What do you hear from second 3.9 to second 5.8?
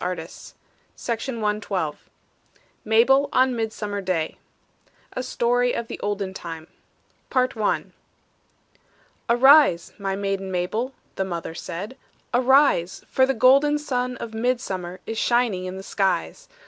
DAY A STORY